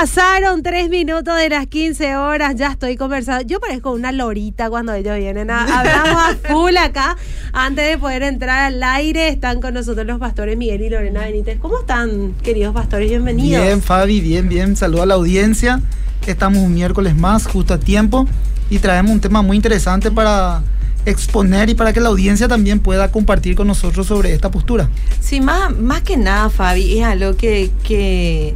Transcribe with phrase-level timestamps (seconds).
[0.00, 3.46] Pasaron tres minutos de las 15 horas, ya estoy conversando.
[3.46, 5.50] Yo parezco una lorita cuando ellos vienen.
[5.50, 7.18] A, hablamos a full acá.
[7.52, 11.58] Antes de poder entrar al aire, están con nosotros los pastores Miguel y Lorena Benítez.
[11.58, 13.10] ¿Cómo están, queridos pastores?
[13.10, 13.62] Bienvenidos.
[13.62, 14.74] Bien, Fabi, bien, bien.
[14.74, 15.82] Saludo a la audiencia.
[16.26, 18.26] Estamos un miércoles más, justo a tiempo,
[18.70, 20.62] y traemos un tema muy interesante para
[21.04, 24.88] exponer y para que la audiencia también pueda compartir con nosotros sobre esta postura.
[25.20, 28.54] Sí, más, más que nada, Fabi, es algo que, que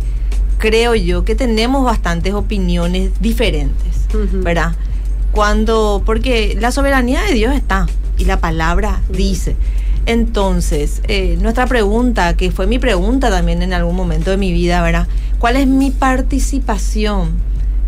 [0.65, 4.75] creo yo que tenemos bastantes opiniones diferentes, ¿verdad?
[5.31, 9.57] Cuando, porque la soberanía de Dios está y la palabra dice.
[10.07, 14.81] Entonces, eh, nuestra pregunta, que fue mi pregunta también en algún momento de mi vida,
[14.81, 15.07] ¿verdad?
[15.39, 17.33] ¿Cuál es mi participación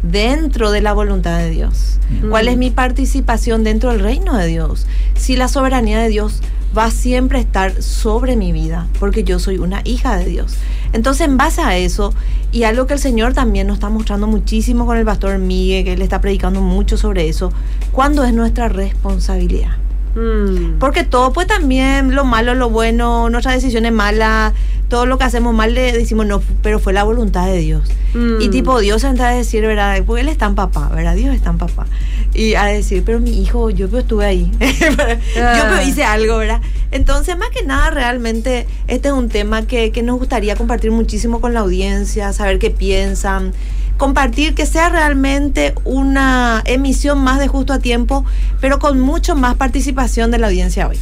[0.02, 1.98] dentro de la voluntad de Dios?
[2.28, 4.86] ¿Cuál es mi participación dentro del reino de Dios?
[5.14, 6.42] Si la soberanía de Dios
[6.77, 10.56] va a siempre estar sobre mi vida, porque yo soy una hija de Dios.
[10.92, 12.12] Entonces, en base a eso,
[12.52, 15.92] y algo que el Señor también nos está mostrando muchísimo con el pastor Miguel, que
[15.94, 17.52] él está predicando mucho sobre eso,
[17.92, 19.77] ¿cuándo es nuestra responsabilidad?
[20.14, 20.78] Mm.
[20.78, 24.54] Porque todo, pues también lo malo, lo bueno, nuestras decisiones malas,
[24.88, 27.82] todo lo que hacemos mal le decimos no, pero fue la voluntad de Dios.
[28.14, 28.40] Mm.
[28.40, 30.02] Y tipo, Dios entra a decir, ¿verdad?
[30.06, 31.14] Porque Él está en papá, ¿verdad?
[31.16, 31.86] Dios está en papá.
[32.34, 34.50] Y a decir, pero mi hijo, yo pues estuve ahí.
[34.60, 35.82] yo ah.
[35.84, 36.60] hice algo, ¿verdad?
[36.92, 41.40] Entonces, más que nada, realmente, este es un tema que, que nos gustaría compartir muchísimo
[41.40, 43.52] con la audiencia, saber qué piensan
[43.97, 48.25] compartir que sea realmente una emisión más de justo a tiempo,
[48.60, 50.98] pero con mucho más participación de la audiencia hoy.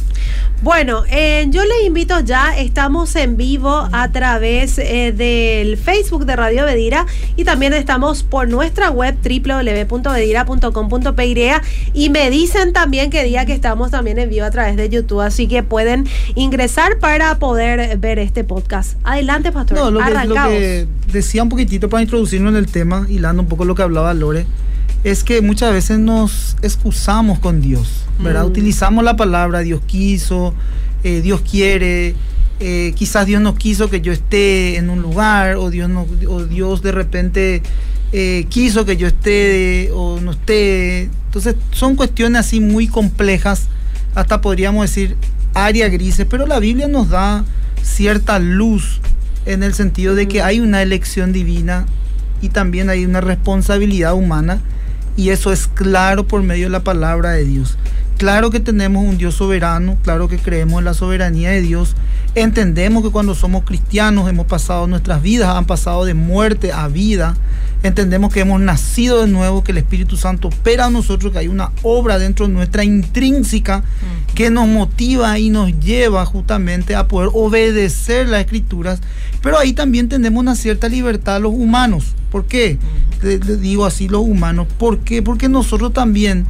[0.61, 6.35] Bueno, eh, yo les invito ya, estamos en vivo a través eh, del Facebook de
[6.35, 7.05] Radio Bedira
[7.35, 11.35] y también estamos por nuestra web www.bedira.com.py
[11.93, 15.19] y me dicen también que día que estamos también en vivo a través de YouTube,
[15.21, 18.97] así que pueden ingresar para poder ver este podcast.
[19.03, 19.77] Adelante, pastor.
[19.77, 23.75] No, lo que decía un poquitito para introducirnos en el tema hilando un poco lo
[23.75, 24.45] que hablaba Lore,
[25.03, 28.43] es que muchas veces nos excusamos con Dios, ¿verdad?
[28.43, 28.47] Mm.
[28.47, 30.55] Utilizamos la palabra Dios quiso,
[31.03, 32.15] eh, Dios quiere,
[32.59, 36.43] eh, quizás Dios no quiso que yo esté en un lugar, o Dios, no, o
[36.45, 37.61] Dios de repente
[38.13, 41.03] eh, quiso que yo esté o no esté.
[41.27, 43.67] Entonces son cuestiones así muy complejas,
[44.15, 45.17] hasta podríamos decir
[45.53, 47.45] área grises, pero la Biblia nos da
[47.83, 49.01] cierta luz
[49.45, 50.45] en el sentido de que mm.
[50.45, 51.85] hay una elección divina
[52.41, 54.59] y también hay una responsabilidad humana
[55.17, 57.77] y eso es claro por medio de la palabra de Dios.
[58.17, 61.95] Claro que tenemos un Dios soberano, claro que creemos en la soberanía de Dios.
[62.33, 67.35] Entendemos que cuando somos cristianos hemos pasado nuestras vidas, han pasado de muerte a vida.
[67.83, 71.47] Entendemos que hemos nacido de nuevo, que el Espíritu Santo opera a nosotros, que hay
[71.49, 73.83] una obra dentro de nuestra intrínseca
[74.33, 79.01] que nos motiva y nos lleva justamente a poder obedecer las escrituras.
[79.41, 82.15] Pero ahí también tenemos una cierta libertad los humanos.
[82.31, 82.79] ¿Por qué?
[83.21, 84.67] Le, digo así los humanos.
[84.79, 85.21] ¿Por qué?
[85.21, 86.47] Porque nosotros también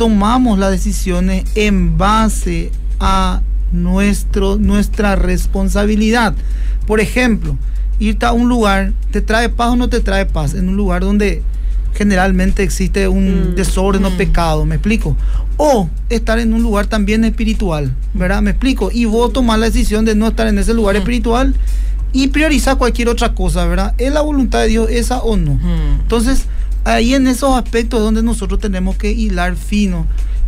[0.00, 6.32] tomamos las decisiones en base a nuestro, nuestra responsabilidad.
[6.86, 7.58] Por ejemplo,
[7.98, 10.54] irte a un lugar, ¿te trae paz o no te trae paz?
[10.54, 11.42] En un lugar donde
[11.92, 13.54] generalmente existe un mm.
[13.56, 14.16] desorden o mm.
[14.16, 15.18] pecado, ¿me explico?
[15.58, 18.40] O estar en un lugar también espiritual, ¿verdad?
[18.40, 18.88] ¿Me explico?
[18.90, 20.98] Y vos tomar la decisión de no estar en ese lugar mm.
[21.00, 21.54] espiritual
[22.14, 23.94] y priorizar cualquier otra cosa, ¿verdad?
[23.98, 25.60] ¿Es la voluntad de Dios esa o no?
[26.00, 26.46] Entonces,
[26.84, 30.06] ahí en esos aspectos donde nosotros tenemos que hilar fino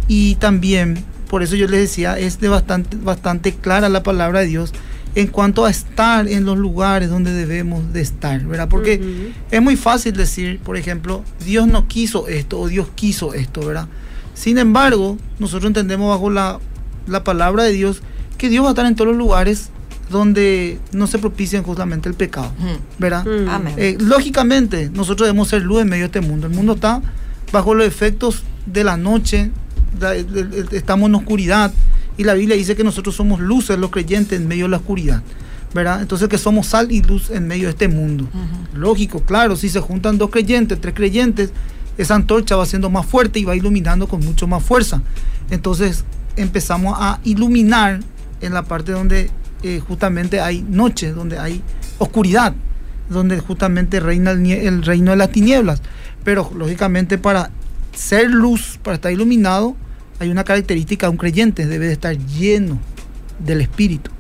[0.09, 4.47] y también, por eso yo les decía, es de bastante, bastante clara la palabra de
[4.47, 4.73] Dios
[5.15, 8.69] en cuanto a estar en los lugares donde debemos de estar, ¿verdad?
[8.69, 13.67] Porque es muy fácil decir, por ejemplo, Dios no quiso esto o Dios quiso esto,
[13.67, 13.89] ¿verdad?
[14.35, 16.61] Sin embargo, nosotros entendemos bajo la,
[17.07, 18.03] la palabra de Dios
[18.39, 19.69] que Dios va a estar en todos los lugares
[20.13, 22.53] donde no se propician justamente el pecado,
[22.99, 23.27] ¿verdad?
[23.77, 26.47] Eh, lógicamente, nosotros debemos ser luz en medio de este mundo.
[26.47, 27.03] El mundo está
[27.51, 29.51] bajo los efectos de la noche,
[30.71, 31.73] estamos en oscuridad
[32.17, 35.23] y la Biblia dice que nosotros somos luces, los creyentes, en medio de la oscuridad.
[35.75, 36.03] ¿verdad?
[36.03, 38.29] Entonces que somos sal y luz en medio de este mundo.
[38.75, 41.51] Lógico, claro, si se juntan dos creyentes, tres creyentes,
[41.99, 45.03] esa antorcha va siendo más fuerte y va iluminando con mucho más fuerza.
[45.51, 46.05] Entonces
[46.37, 48.01] empezamos a iluminar
[48.41, 49.31] en la parte donde
[49.63, 51.63] eh, justamente hay noche, donde hay
[51.99, 52.55] oscuridad,
[53.09, 55.83] donde justamente reina el, el reino de las tinieblas.
[56.25, 57.51] Pero lógicamente para
[57.95, 59.77] ser luz, para estar iluminado,
[60.19, 62.79] hay una característica de un creyente, debe de estar lleno
[63.39, 64.11] del Espíritu.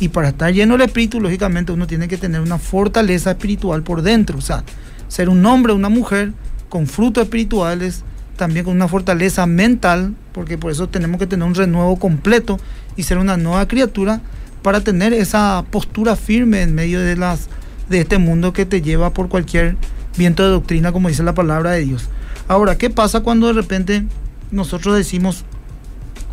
[0.00, 4.02] Y para estar lleno del Espíritu, lógicamente uno tiene que tener una fortaleza espiritual por
[4.02, 4.64] dentro, o sea,
[5.08, 6.32] ser un hombre, una mujer
[6.68, 8.02] con frutos espirituales,
[8.36, 12.58] también con una fortaleza mental, porque por eso tenemos que tener un renuevo completo
[12.96, 14.22] y ser una nueva criatura
[14.62, 17.48] para tener esa postura firme en medio de las
[17.88, 19.76] de este mundo que te lleva por cualquier
[20.16, 22.08] viento de doctrina, como dice la palabra de Dios.
[22.48, 24.04] Ahora, ¿qué pasa cuando de repente
[24.50, 25.44] nosotros decimos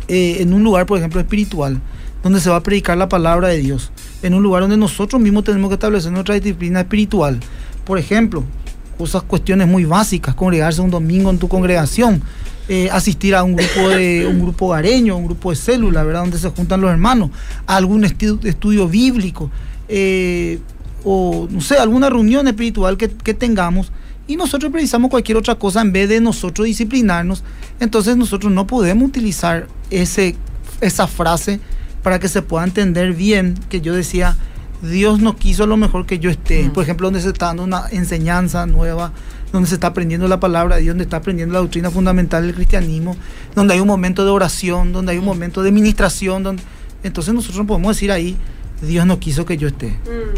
[0.06, 1.80] eh, en un lugar, por ejemplo, espiritual,
[2.22, 3.90] donde se va a predicar la palabra de Dios,
[4.22, 7.40] en un lugar donde nosotros mismos tenemos que establecer nuestra disciplina espiritual?
[7.84, 8.44] Por ejemplo,
[8.98, 12.20] cosas, cuestiones muy básicas, congregarse un domingo en tu congregación,
[12.68, 16.20] eh, asistir a un grupo de un grupo hogareño, un grupo de célula, ¿verdad?
[16.22, 17.30] Donde se juntan los hermanos,
[17.66, 19.50] algún estu- estudio bíblico,
[19.88, 20.58] eh,
[21.04, 23.90] o no sé, alguna reunión espiritual que, que tengamos,
[24.26, 27.42] y nosotros precisamos cualquier otra cosa en vez de nosotros disciplinarnos,
[27.80, 30.36] entonces nosotros no podemos utilizar ese,
[30.82, 31.60] esa frase
[32.02, 34.36] para que se pueda entender bien que yo decía,
[34.82, 36.64] Dios no quiso lo mejor que yo esté.
[36.64, 36.70] Mm.
[36.72, 39.12] Por ejemplo, donde se está dando una enseñanza nueva,
[39.52, 42.54] donde se está aprendiendo la palabra de Dios, donde está aprendiendo la doctrina fundamental del
[42.54, 43.16] cristianismo,
[43.54, 46.62] donde hay un momento de oración, donde hay un momento de ministración, donde...
[47.02, 48.36] entonces nosotros no podemos decir ahí,
[48.82, 49.88] Dios no quiso que yo esté.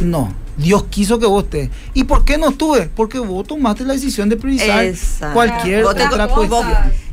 [0.00, 0.10] Mm.
[0.10, 1.70] No, Dios quiso que vos estés.
[1.92, 2.88] ¿Y por qué no estuve?
[2.94, 5.34] Porque vos tomaste la decisión de priorizar Exacto.
[5.34, 6.66] cualquier otra vos- cuestión.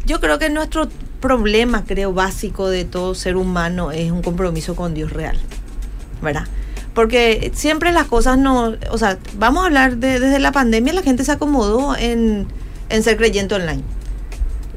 [0.05, 0.87] Yo creo que nuestro
[1.19, 5.37] problema, creo, básico de todo ser humano es un compromiso con Dios real,
[6.21, 6.47] ¿verdad?
[6.97, 11.03] Porque siempre las cosas no, o sea, vamos a hablar de desde la pandemia la
[11.03, 12.47] gente se acomodó en,
[12.89, 13.83] en ser creyente online.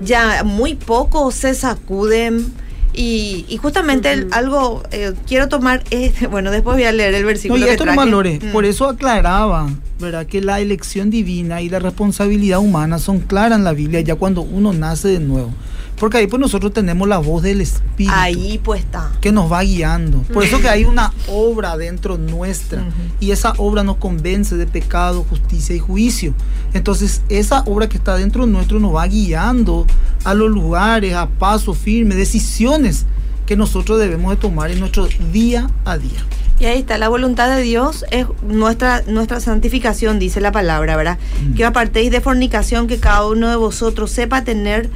[0.02, 2.52] Ya muy pocos se sacuden
[2.92, 7.22] y, y justamente el- algo eh, quiero tomar, eh, bueno, después voy a leer el
[7.22, 7.58] No, versículo.
[7.62, 8.10] y que esto no traje.
[8.10, 8.52] Lore, Mm.
[8.52, 10.26] por eso aclaraba, ¿verdad?
[10.26, 14.42] Que la elección divina y la responsabilidad humana son claras en la Biblia ya cuando
[14.42, 15.52] uno nace de nuevo.
[16.00, 19.12] Porque ahí pues nosotros tenemos la voz del Espíritu Ahí pues está.
[19.20, 20.22] que nos va guiando.
[20.22, 22.82] Por eso que hay una obra dentro nuestra
[23.20, 26.32] y esa obra nos convence de pecado, justicia y juicio.
[26.72, 29.86] Entonces esa obra que está dentro nuestro nos va guiando
[30.24, 33.04] a los lugares, a paso firme, decisiones
[33.44, 36.24] que nosotros debemos de tomar en nuestro día a día.
[36.58, 41.18] Y ahí está, la voluntad de Dios es nuestra, nuestra santificación, dice la palabra, ¿verdad?
[41.42, 41.54] Mm.
[41.54, 44.88] Que apartéis de fornicación, que cada uno de vosotros sepa tener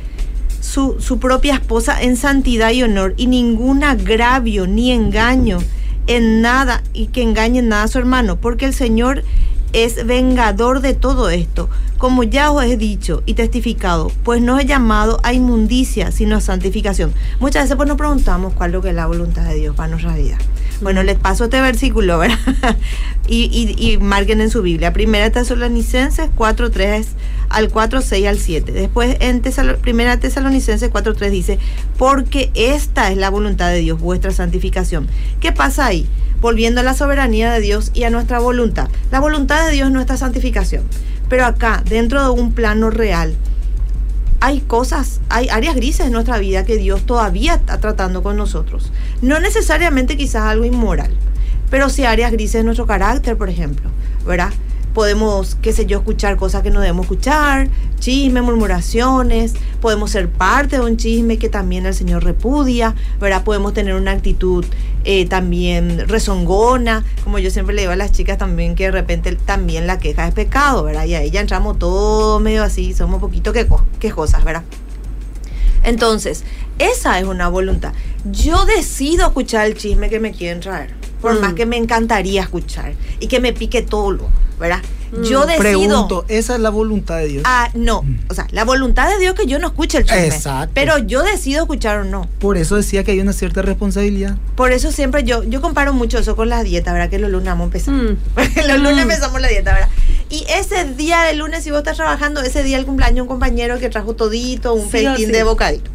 [0.64, 5.58] su, propia esposa en santidad y honor, y ningún agravio ni engaño
[6.06, 9.24] en nada, y que engañe en nada a su hermano, porque el Señor
[9.72, 11.68] es vengador de todo esto,
[11.98, 16.40] como ya os he dicho y testificado, pues no he llamado a inmundicia, sino a
[16.40, 17.12] santificación.
[17.40, 19.88] Muchas veces pues nos preguntamos cuál es lo que es la voluntad de Dios para
[19.88, 20.38] nuestra vida.
[20.80, 22.38] Bueno, les paso este versículo, ¿verdad?
[23.28, 23.44] y,
[23.78, 24.92] y, y marquen en su Biblia.
[24.92, 27.06] Primera Tesalonicenses 4, 3
[27.48, 28.72] al 4, 6 al 7.
[28.72, 31.58] Después en Tesalo- Primera Tesalonicenses 4, 3 dice,
[31.96, 35.08] porque esta es la voluntad de Dios, vuestra santificación.
[35.40, 36.06] ¿Qué pasa ahí?
[36.40, 38.88] Volviendo a la soberanía de Dios y a nuestra voluntad.
[39.10, 40.84] La voluntad de Dios es nuestra santificación.
[41.28, 43.34] Pero acá, dentro de un plano real,
[44.44, 48.92] hay cosas, hay áreas grises en nuestra vida que Dios todavía está tratando con nosotros.
[49.22, 51.10] No necesariamente quizás algo inmoral,
[51.70, 53.88] pero sí áreas grises en nuestro carácter, por ejemplo,
[54.26, 54.52] ¿verdad?
[54.94, 60.76] Podemos, qué sé yo, escuchar cosas que no debemos escuchar, chisme, murmuraciones, podemos ser parte
[60.78, 63.42] de un chisme que también el Señor repudia, ¿verdad?
[63.42, 64.64] Podemos tener una actitud
[65.04, 69.34] eh, también rezongona, como yo siempre le digo a las chicas también que de repente
[69.34, 71.04] también la queja es pecado, ¿verdad?
[71.06, 74.62] Y ahí ya entramos todo medio así, somos poquito quejo- quejosas, ¿verdad?
[75.82, 76.44] Entonces,
[76.78, 77.92] esa es una voluntad.
[78.30, 80.94] Yo decido escuchar el chisme que me quieren traer,
[81.24, 81.40] por Mm.
[81.40, 84.28] más que me encantaría escuchar y que me pique todo, lo,
[84.60, 84.80] ¿verdad?
[85.12, 85.22] Mm.
[85.22, 85.58] Yo decido...
[85.62, 87.42] Pregunto, esa es la voluntad de Dios.
[87.46, 90.26] Ah, no, o sea, la voluntad de Dios es que yo no escuche el chisme.
[90.26, 90.72] Exacto.
[90.74, 92.28] Pero yo decido escuchar o no.
[92.40, 94.36] Por eso decía que hay una cierta responsabilidad.
[94.56, 97.08] Por eso siempre yo, yo comparo mucho eso con las dietas, ¿verdad?
[97.10, 97.94] Que los lunes vamos a empezar.
[97.94, 98.16] Mm.
[98.68, 99.10] los lunes Mm.
[99.10, 99.88] empezamos la dieta, ¿verdad?
[100.30, 103.78] Y ese día de lunes, si vos estás trabajando, ese día el cumpleaños un compañero
[103.78, 105.90] que trajo todito, un Sí festín de bocadito.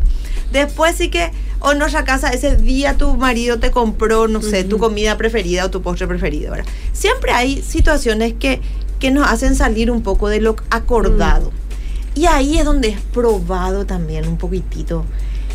[0.53, 4.63] Después sí que, o en nuestra casa, ese día tu marido te compró, no sé,
[4.63, 6.65] tu comida preferida o tu postre preferido, ¿verdad?
[6.93, 8.61] Siempre hay situaciones que,
[8.99, 11.51] que nos hacen salir un poco de lo acordado.
[12.15, 15.05] Y ahí es donde es probado también un poquitito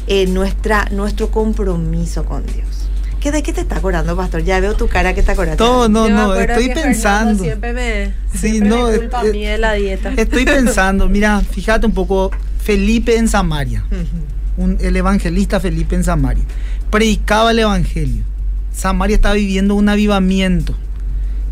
[0.07, 2.89] eh, nuestra, nuestro compromiso con Dios.
[3.21, 4.45] ¿Qué, ¿De qué te está acordando, pastor?
[4.45, 5.57] Ya veo tu cara que te acordaste.
[5.57, 7.43] Todo, no, Yo no, estoy que Fernando pensando.
[7.43, 10.13] Siempre me, Sí, siempre no, me culpa a eh, mí de la dieta.
[10.15, 12.31] Estoy pensando, mira, fíjate un poco,
[12.63, 14.34] Felipe en Samaria, Ujú.
[14.57, 16.45] El evangelista Felipe en Samaria,
[16.91, 18.25] predicaba el evangelio.
[18.73, 20.75] Samaria estaba viviendo un avivamiento.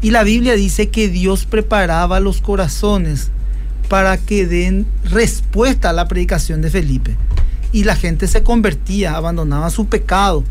[0.00, 3.30] Y la Biblia dice que Dios preparaba los corazones
[3.88, 7.16] para que den respuesta a la predicación de Felipe.
[7.72, 10.44] Y la gente se convertía, abandonaba su pecado.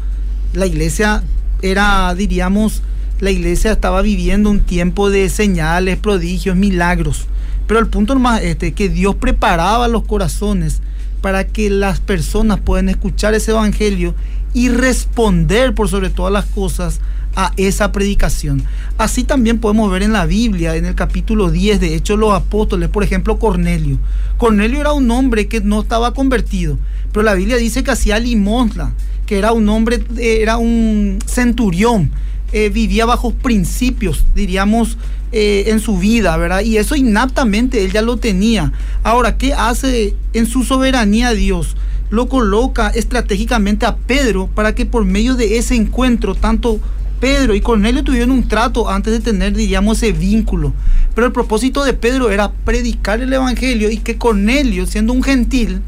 [0.53, 1.24] La iglesia
[1.62, 2.81] era, diríamos,
[3.20, 7.27] la iglesia estaba viviendo un tiempo de señales, prodigios, milagros.
[7.67, 10.81] Pero el punto más este, que Dios preparaba los corazones
[11.22, 14.16] para que las personas puedan escuchar ese evangelio
[14.54, 17.00] y responder por sobre todas las cosas
[17.36, 18.63] a esa predicación.
[18.98, 22.90] Así también podemos ver en la Biblia, en el capítulo 10 de Hechos los Apóstoles,
[22.90, 23.98] por ejemplo, Cornelio.
[24.38, 26.78] Cornelio era un hombre que no estaba convertido,
[27.12, 28.94] pero la Biblia dice que hacía limosna,
[29.25, 32.12] que era un hombre, era un centurión,
[32.51, 34.98] eh, vivía bajo principios, diríamos,
[35.31, 36.61] eh, en su vida, ¿verdad?
[36.61, 38.73] Y eso inaptamente él ya lo tenía.
[39.03, 41.75] Ahora, ¿qué hace en su soberanía Dios?
[42.09, 46.81] Lo coloca estratégicamente a Pedro para que por medio de ese encuentro, tanto
[47.21, 50.73] Pedro y Cornelio tuvieron un trato antes de tener, diríamos, ese vínculo.
[51.13, 55.81] Pero el propósito de Pedro era predicar el Evangelio y que Cornelio, siendo un gentil,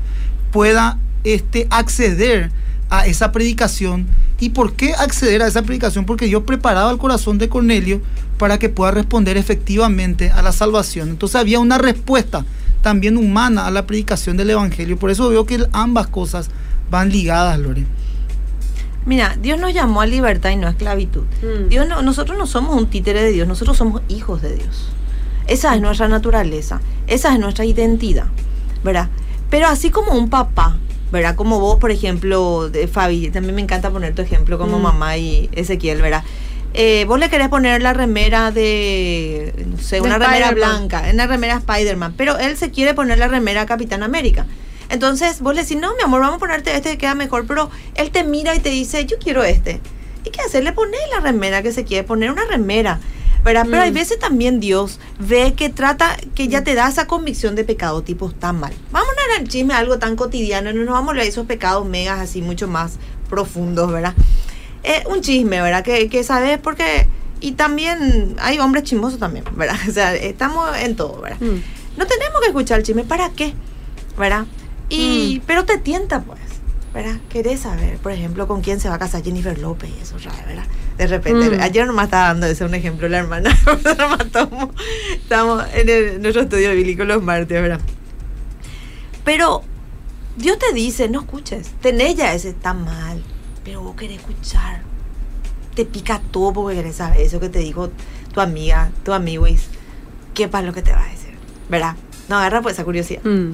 [0.51, 2.51] pueda este, acceder
[2.89, 4.05] a esa predicación.
[4.43, 6.05] ¿Y por qué acceder a esa predicación?
[6.05, 8.01] Porque Dios preparaba el corazón de Cornelio
[8.37, 11.07] para que pueda responder efectivamente a la salvación.
[11.07, 12.43] Entonces había una respuesta
[12.81, 14.99] también humana a la predicación del Evangelio.
[14.99, 16.49] Por eso veo que ambas cosas
[16.91, 17.85] van ligadas, Lore.
[19.05, 21.23] Mira, Dios nos llamó a libertad y no a esclavitud.
[21.41, 21.69] Mm.
[21.69, 24.89] Dios no, nosotros no somos un títere de Dios, nosotros somos hijos de Dios.
[25.47, 28.27] Esa es nuestra naturaleza, esa es nuestra identidad,
[28.83, 29.07] ¿verdad?
[29.49, 30.75] Pero así como un papá,
[31.13, 31.35] ¿verdad?
[31.35, 34.81] Como vos, por ejemplo, de Fabi, también me encanta poner tu ejemplo como Mm.
[34.81, 36.23] mamá y Ezequiel, ¿verdad?
[36.73, 41.27] Eh, vos le querés poner la remera de, no sé, De una remera blanca, una
[41.27, 44.47] remera Spider-Man, pero él se quiere poner la remera Capitán América.
[44.89, 47.69] Entonces vos le decís, no, mi amor, vamos a ponerte este que queda mejor, pero
[47.95, 49.79] él te mira y te dice, yo quiero este.
[50.25, 50.63] ¿Y qué hacer?
[50.63, 52.99] Le pones la remera que se quiere poner, una remera.
[53.43, 53.65] ¿Verdad?
[53.69, 53.95] Pero hay Mm.
[53.95, 58.29] veces también Dios ve que trata, que ya te da esa convicción de pecado, tipo,
[58.29, 58.73] está mal.
[58.91, 61.85] Vamos a al chisme, algo tan cotidiano, no nos vamos a hablar de esos pecados
[61.87, 62.93] megas así, mucho más
[63.29, 64.13] profundos, ¿verdad?
[64.83, 65.83] Eh, un chisme, ¿verdad?
[65.83, 67.07] Que, que sabes, porque...
[67.39, 69.75] Y también hay hombres chismosos también, ¿verdad?
[69.89, 71.39] O sea, estamos en todo, ¿verdad?
[71.41, 71.61] Mm.
[71.97, 73.53] No tenemos que escuchar el chisme, ¿para qué?
[74.17, 74.45] ¿Verdad?
[74.89, 76.39] Y, Pero te tienta, pues,
[76.93, 77.17] ¿verdad?
[77.29, 80.15] Querés saber, por ejemplo, con quién se va a casar Jennifer López y eso.
[80.45, 80.65] ¿verdad?
[80.97, 81.61] De repente, Mm.
[81.61, 83.49] ayer nomás estaba dando ese un ejemplo la hermana,
[84.31, 84.71] tomo-
[85.13, 87.79] estamos en el- nuestro estudio bíblico los martes, ¿verdad?
[89.23, 89.63] Pero
[90.37, 93.23] Dios te dice, no escuches, tenés ya ese, está mal,
[93.63, 94.81] pero vos querés escuchar.
[95.75, 97.89] Te pica todo porque querés saber eso que te dijo
[98.33, 99.57] tu amiga, tu amigo, y
[100.33, 101.33] qué para lo que te va a decir,
[101.69, 101.95] ¿verdad?
[102.29, 103.23] No agarra pues esa curiosidad.
[103.23, 103.53] Mm.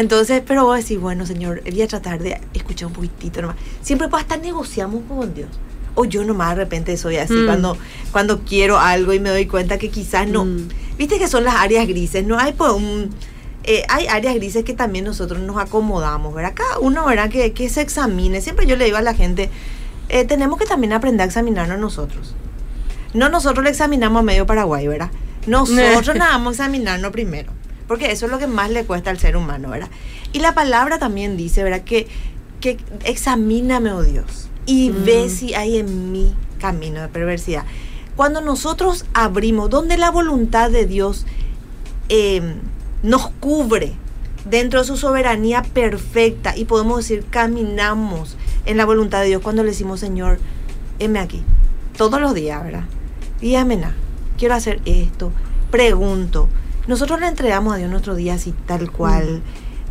[0.00, 3.56] Entonces, pero vos decís, bueno, señor, voy a tratar de escuchar un poquitito nomás.
[3.82, 5.48] Siempre pues hasta negociamos con Dios.
[5.94, 7.46] O yo nomás de repente soy así Mm.
[7.46, 7.76] cuando,
[8.10, 10.46] cuando quiero algo y me doy cuenta que quizás no.
[10.46, 10.68] Mm.
[10.96, 13.10] Viste que son las áreas grises, no hay pues un...
[13.64, 16.52] eh, hay áreas grises que también nosotros nos acomodamos, ¿verdad?
[16.54, 17.28] Cada uno, ¿verdad?
[17.28, 18.40] Que, que se examine.
[18.40, 19.50] Siempre yo le digo a la gente,
[20.08, 22.34] eh, tenemos que también aprender a examinarnos nosotros.
[23.12, 25.10] No nosotros le examinamos a medio Paraguay, ¿verdad?
[25.46, 27.52] Nosotros nada vamos a examinarnos primero.
[27.90, 29.88] Porque eso es lo que más le cuesta al ser humano, ¿verdad?
[30.32, 31.82] Y la palabra también dice, ¿verdad?
[31.82, 32.06] Que,
[32.60, 35.04] que examíname, oh Dios, y Mm.
[35.04, 37.64] ve si hay en mí camino de perversidad.
[38.14, 41.26] Cuando nosotros abrimos, donde la voluntad de Dios
[42.10, 42.54] eh,
[43.02, 43.94] nos cubre
[44.48, 49.64] dentro de su soberanía perfecta y podemos decir, caminamos en la voluntad de Dios cuando
[49.64, 50.38] le decimos, Señor,
[51.00, 51.42] heme aquí,
[51.96, 52.84] todos los días, ¿verdad?
[53.40, 53.96] Dígame nada,
[54.38, 55.32] quiero hacer esto,
[55.72, 56.48] pregunto.
[56.86, 59.42] Nosotros le entregamos a Dios nuestro día así tal cual,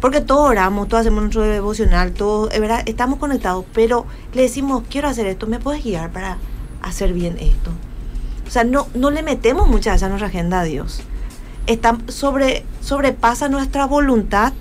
[0.02, 4.84] porque todos oramos, todos hacemos nuestro devocional, todos, es verdad, estamos conectados, pero le decimos,
[4.90, 6.38] quiero hacer esto, ¿me puedes guiar para
[6.82, 7.72] hacer bien esto?
[8.48, 11.02] O sea, no, no le metemos muchas veces a nuestra agenda a Dios.
[11.68, 14.54] Está sobre, sobrepasa nuestra voluntad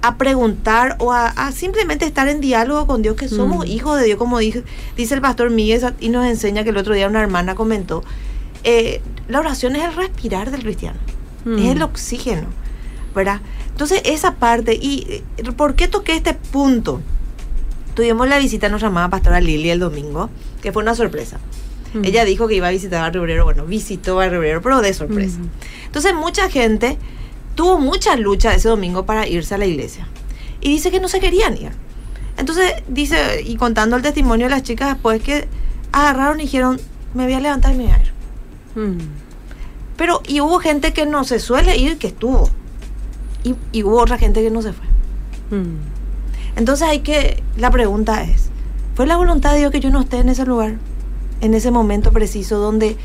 [0.00, 3.70] a preguntar o a, a simplemente estar en diálogo con Dios, que somos Mm.
[3.70, 4.62] hijos de Dios, como dice,
[4.96, 8.04] dice el pastor Miguel, y nos enseña que el otro día una hermana comentó,
[8.64, 10.98] eh, la oración es el respirar del cristiano,
[11.44, 11.58] Mm.
[11.58, 12.48] es el oxígeno,
[13.14, 13.40] ¿verdad?
[13.70, 17.00] Entonces, esa parte, ¿y eh, por qué toqué este punto?
[17.94, 20.30] Tuvimos la visita a nuestra amada pastora Lili el domingo,
[20.62, 21.38] que fue una sorpresa.
[21.94, 22.04] Mm.
[22.04, 25.38] Ella dijo que iba a visitar Barrio Obrero, bueno, visitó Barrio Obrero, pero de sorpresa.
[25.38, 25.50] Mm.
[25.86, 26.96] Entonces mucha gente
[27.54, 30.06] tuvo mucha lucha ese domingo para irse a la iglesia.
[30.60, 31.72] Y dice que no se querían ir.
[32.38, 35.46] Entonces dice, y contando el testimonio de las chicas después que
[35.92, 36.80] agarraron y dijeron,
[37.14, 38.12] me voy a levantar y me voy a ir.
[38.74, 38.98] Mm.
[40.02, 42.50] Pero, y hubo gente que no se suele ir, que estuvo.
[43.44, 44.84] Y, y hubo otra gente que no se fue.
[45.56, 45.76] Mm.
[46.56, 48.48] Entonces hay que, la pregunta es,
[48.96, 50.74] ¿fue la voluntad de Dios que yo no esté en ese lugar?
[51.40, 52.96] En ese momento preciso donde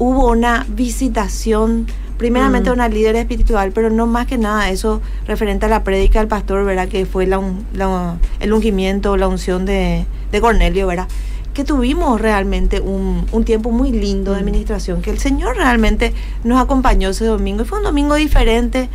[0.00, 1.86] hubo una visitación,
[2.18, 2.72] primeramente Mm.
[2.72, 6.64] una líder espiritual, pero no más que nada eso referente a la prédica del pastor,
[6.64, 6.88] ¿verdad?
[6.88, 11.06] Que fue la, un- la- el ungimiento, la unción de, de Cornelio, ¿verdad?
[11.54, 14.40] Que tuvimos realmente un, un tiempo muy lindo de Mm.
[14.40, 16.12] administración, que el Señor realmente
[16.44, 18.88] nos acompañó ese domingo y fue un domingo diferente,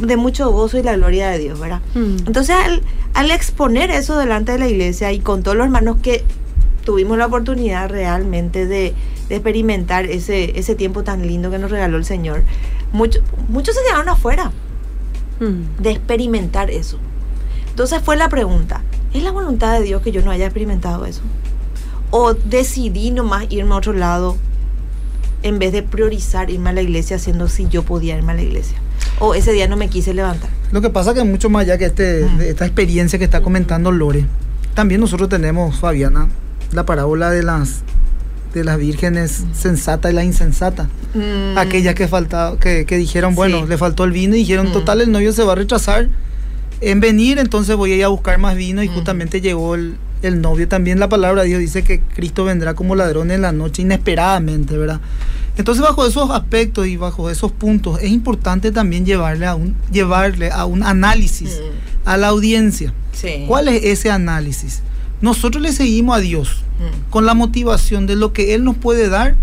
[0.00, 1.80] de mucho gozo y la gloria de Dios, ¿verdad?
[1.94, 2.16] Mm.
[2.26, 2.82] Entonces, al,
[3.14, 6.24] al exponer eso delante de la iglesia y con todos los hermanos que
[6.84, 8.94] tuvimos la oportunidad realmente de,
[9.28, 12.42] de experimentar ese, ese tiempo tan lindo que nos regaló el Señor,
[12.92, 14.52] muchos muchos se quedaron afuera
[15.40, 15.82] Mm.
[15.82, 16.98] de experimentar eso.
[17.70, 18.82] Entonces fue la pregunta,
[19.14, 21.22] ¿es la voluntad de Dios que yo no haya experimentado eso?
[22.10, 24.36] ¿O decidí nomás irme a otro lado
[25.42, 28.42] en vez de priorizar irme a la iglesia haciendo si yo podía irme a la
[28.42, 28.76] iglesia?
[29.18, 30.50] ¿O ese día no me quise levantar?
[30.72, 32.38] Lo que pasa que mucho más allá que este, Mm.
[32.38, 34.26] de esta experiencia que está comentando Lore,
[34.74, 36.28] también nosotros tenemos, Fabiana,
[36.72, 37.82] la parábola de las
[38.54, 40.88] de las vírgenes sensatas y la insensata.
[41.14, 41.56] Mm.
[41.56, 43.66] Aquellas que faltaba, que, que dijeron, bueno, Sí.
[43.68, 46.08] le faltó el vino y dijeron, total, el novio se va a retrasar
[46.80, 48.92] en venir, entonces voy a ir a buscar más vino y Mm.
[48.94, 50.66] justamente llegó el, el novio.
[50.68, 54.76] También la palabra de Dios dice que Cristo vendrá como ladrón en la noche inesperadamente,
[54.76, 55.00] ¿verdad?
[55.56, 60.50] Entonces bajo esos aspectos y bajo esos puntos es importante también llevarle a un, llevarle
[60.50, 62.08] a un análisis Mm.
[62.08, 62.94] a la audiencia.
[63.12, 63.44] Sí.
[63.46, 64.82] ¿Cuál es ese análisis?
[65.20, 67.10] Nosotros le seguimos a Dios Mm.
[67.10, 69.34] con la motivación de lo que Él nos puede dar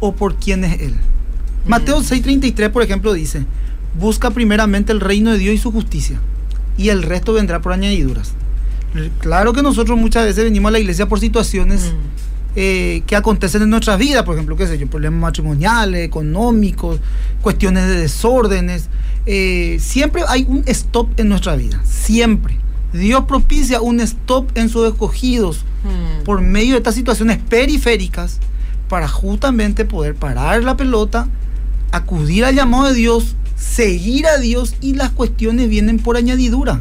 [0.00, 0.94] o por quién es Él.
[1.66, 3.44] Mateo 6:33, por ejemplo, dice,
[3.98, 6.18] busca primeramente el reino de Dios y su justicia,
[6.78, 8.32] y el resto vendrá por añadiduras.
[9.18, 12.28] Claro que nosotros muchas veces venimos a la iglesia por situaciones Mm.
[12.56, 16.98] eh, que acontecen en nuestras vidas, por ejemplo, qué sé yo, problemas matrimoniales, económicos,
[17.42, 18.88] cuestiones de desórdenes.
[19.26, 22.56] Eh, siempre hay un stop en nuestra vida, siempre.
[22.92, 26.24] Dios propicia un stop en sus escogidos Mm.
[26.24, 28.38] por medio de estas situaciones periféricas
[28.88, 31.28] para justamente poder parar la pelota,
[31.92, 36.80] acudir al llamado de Dios, seguir a Dios y las cuestiones vienen por añadidura.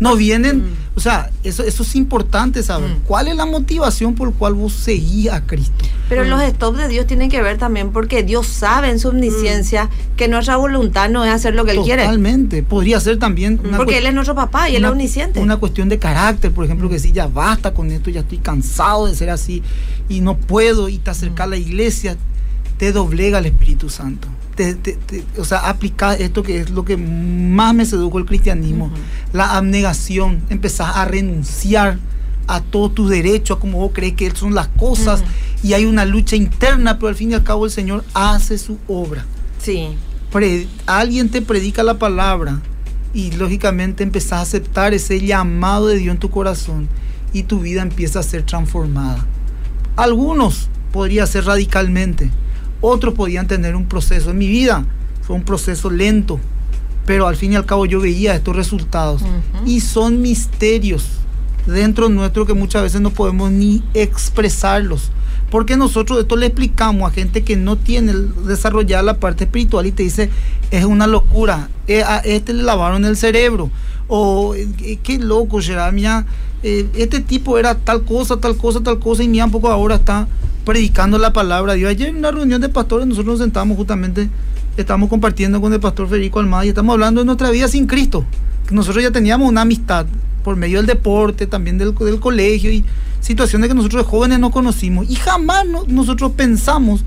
[0.00, 0.72] No vienen, Mm.
[0.96, 2.90] o sea, eso, eso es importante saber.
[2.90, 3.00] Mm.
[3.06, 5.84] ¿Cuál es la motivación por la cual vos seguís a Cristo?
[6.08, 6.28] Pero Mm.
[6.28, 10.26] los stops de Dios tienen que ver también porque Dios sabe en su omnisciencia que
[10.26, 12.02] nuestra voluntad no es hacer lo que Él quiere.
[12.02, 12.64] Totalmente.
[12.64, 15.38] Podría ser también una, Porque Él es nuestro papá y Él es omnisciente.
[15.38, 19.06] una cuestión de carácter, por ejemplo, que si ya basta con esto, ya estoy cansado
[19.06, 19.62] de ser así
[20.08, 22.16] y no puedo y te acerca a la iglesia,
[22.78, 24.28] te doblega el Espíritu Santo.
[24.56, 28.26] Te- te- te- o sea, aplicar esto que es lo que más me sedujo el
[28.26, 28.90] cristianismo,
[29.32, 31.98] la abnegación, empezar a renunciar
[32.48, 35.22] a todos tus derechos, a como vos crees que son las cosas,
[35.62, 38.78] y hay una lucha interna, pero al fin y al cabo el Señor hace su
[38.88, 39.24] obra
[39.58, 39.88] Sí.
[40.30, 42.60] pre- alguien te predica la palabra
[43.14, 46.88] y lógicamente empezás a aceptar ese llamado de Dios en tu corazón
[47.32, 49.24] y tu vida empieza a ser transformada.
[49.96, 52.30] Algunos podría ser radicalmente,
[52.82, 54.30] otros podían tener un proceso.
[54.30, 54.84] En mi vida
[55.22, 56.38] fue un proceso lento,
[57.06, 59.22] pero al fin y al cabo yo veía estos resultados
[59.64, 61.06] y son misterios
[61.66, 65.10] dentro nuestro que muchas veces no podemos ni expresarlos.
[65.50, 68.14] Porque nosotros esto le explicamos a gente que no tiene
[68.46, 70.30] desarrollada la parte espiritual y te dice,
[70.70, 73.70] es una locura, eh, a este le lavaron el cerebro.
[74.08, 76.24] O eh, qué loco, Gerard, mira,
[76.62, 79.96] eh, este tipo era tal cosa, tal cosa, tal cosa, y mira un poco ahora
[79.96, 80.28] está
[80.64, 81.90] predicando la palabra de Dios.
[81.90, 84.28] Ayer en una reunión de pastores nosotros nos sentamos justamente,
[84.76, 88.24] estamos compartiendo con el pastor Federico Almada y estamos hablando de nuestra vida sin Cristo.
[88.70, 90.06] Nosotros ya teníamos una amistad
[90.44, 92.84] por medio del deporte, también del, del colegio y
[93.20, 95.08] situaciones que nosotros jóvenes no conocimos.
[95.10, 97.04] Y jamás no- nosotros pensamos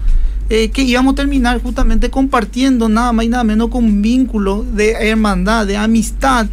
[0.49, 4.63] eh, que íbamos a terminar justamente compartiendo nada más y nada menos con un vínculo
[4.63, 6.45] de hermandad, de amistad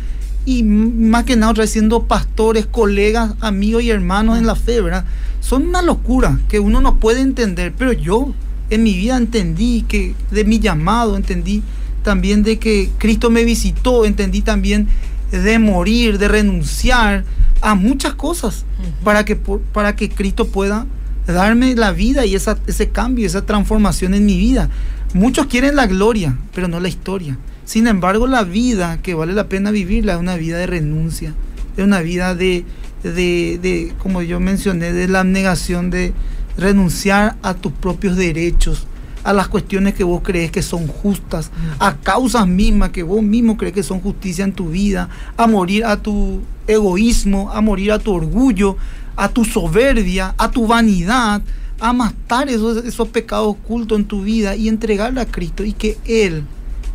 [0.45, 5.05] y más que nada siendo pastores, colegas, amigos y hermanos en la fe, ¿verdad?
[5.41, 8.35] Son una locura que uno no puede entender, pero yo
[8.71, 11.63] en mi vida entendí que de mi llamado, entendí
[12.03, 14.89] también de que Cristo me visitó, entendí también
[15.31, 17.25] de morir, de renunciar
[17.61, 18.65] a muchas cosas
[19.05, 20.87] para que, para que Cristo pueda
[21.27, 24.69] darme la vida y esa, ese cambio, esa transformación en mi vida.
[25.15, 27.39] Muchos quieren la gloria, pero no la historia.
[27.73, 31.33] Sin embargo, la vida que vale la pena vivirla es una vida de renuncia,
[31.75, 32.67] es una vida de,
[33.03, 36.13] de, de, como yo mencioné, de la abnegación, de
[36.59, 38.87] renunciar a tus propios derechos,
[39.25, 43.57] a las cuestiones que vos crees que son justas, a causas mismas que vos mismo
[43.57, 45.09] crees que son justicia en tu vida,
[45.39, 48.77] a morir a tu egoísmo, a morir a tu orgullo,
[49.17, 51.41] a tu soberbia, a tu vanidad,
[51.81, 55.97] a matar esos, esos pecados ocultos en tu vida y entregarle a Cristo y que
[56.05, 56.45] Él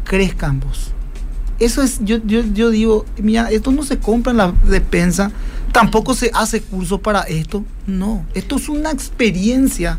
[0.08, 0.92] crezca en vos.
[1.60, 5.32] Eso es, yo, yo, yo digo, mira, esto no se compra en la despensa,
[5.72, 9.98] tampoco se hace curso para esto, no, esto es una experiencia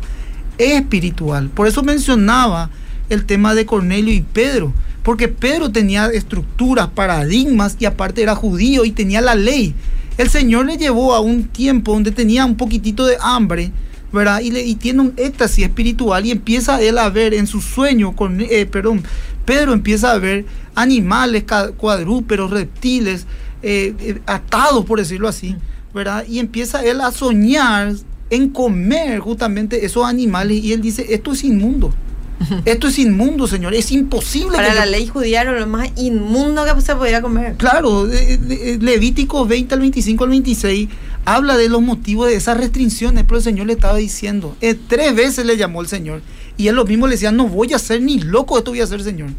[0.59, 1.49] es espiritual.
[1.49, 2.69] Por eso mencionaba
[3.09, 8.85] el tema de Cornelio y Pedro, porque Pedro tenía estructuras, paradigmas y aparte era judío
[8.85, 9.73] y tenía la ley.
[10.17, 13.71] El Señor le llevó a un tiempo donde tenía un poquitito de hambre,
[14.11, 14.41] ¿verdad?
[14.41, 18.15] Y, le, y tiene un éxtasis espiritual y empieza él a ver en su sueño,
[18.15, 19.01] con, eh, perdón,
[19.45, 21.43] Pedro empieza a ver animales,
[21.77, 23.25] cuadrúpedos, reptiles,
[23.61, 25.55] eh, eh, atados, por decirlo así,
[25.93, 26.25] ¿verdad?
[26.27, 27.93] Y empieza él a soñar
[28.29, 31.93] en comer justamente esos animales y él dice, esto es inmundo.
[32.65, 33.73] Esto es inmundo, señor.
[33.73, 34.55] Es imposible.
[34.55, 37.55] Para la ley judía era lo más inmundo que se podía comer.
[37.55, 40.89] Claro, Levítico 20 al 25 al 26
[41.25, 45.15] habla de los motivos de esas restricciones, pero el Señor le estaba diciendo, eh, tres
[45.15, 46.21] veces le llamó el Señor.
[46.59, 48.83] Y él lo mismo le decía, no voy a ser ni loco, esto voy a
[48.83, 49.31] hacer, Señor.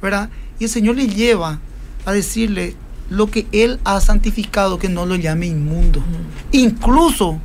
[0.00, 0.30] ¿Verdad?
[0.58, 1.60] Y el Señor le lleva
[2.06, 2.74] a decirle
[3.10, 6.02] lo que él ha santificado, que no lo llame inmundo.
[6.52, 7.38] Incluso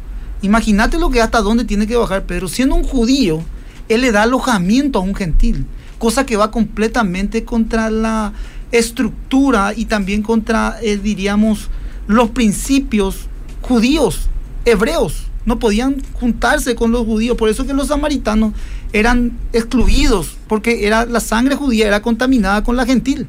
[0.43, 2.49] Imagínate lo que hasta dónde tiene que bajar Pedro.
[2.49, 3.41] Siendo un judío,
[3.87, 5.65] él le da alojamiento a un gentil,
[5.97, 8.33] cosa que va completamente contra la
[8.73, 11.69] estructura y también contra, eh, diríamos,
[12.07, 13.27] los principios
[13.61, 14.27] judíos,
[14.65, 15.27] hebreos.
[15.45, 17.37] No podían juntarse con los judíos.
[17.37, 18.53] Por eso que los samaritanos
[18.93, 23.27] eran excluidos, porque era, la sangre judía era contaminada con la gentil.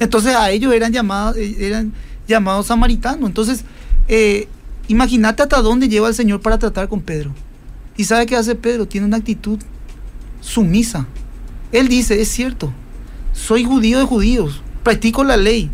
[0.00, 1.92] Entonces a ellos eran llamados, eh, eran
[2.26, 3.28] llamados samaritanos.
[3.28, 3.64] Entonces,
[4.08, 4.48] eh,
[4.88, 7.32] Imagínate hasta dónde lleva el Señor para tratar con Pedro.
[7.96, 8.86] ¿Y sabe qué hace Pedro?
[8.86, 9.58] Tiene una actitud
[10.40, 11.06] sumisa.
[11.70, 12.72] Él dice, es cierto,
[13.32, 15.70] soy judío de judíos, practico la ley,